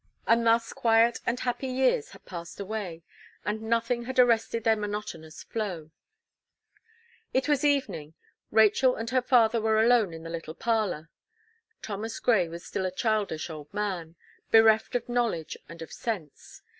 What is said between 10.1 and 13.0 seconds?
in the little parlour. Thomas Gray was still a